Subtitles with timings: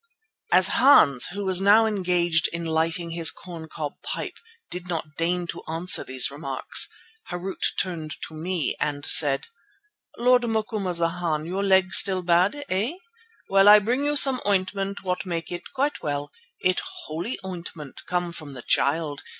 [0.51, 4.39] As Hans, who now was engaged in lighting his corn cob pipe,
[4.71, 6.89] did not deign to answer these remarks,
[7.29, 9.45] Harût turned to me and said:
[10.17, 12.93] "Lord Macumazana, your leg still bad, eh?
[13.47, 18.31] Well, I bring you some ointment what make it quite well; it holy ointment come
[18.31, 19.21] from the Child.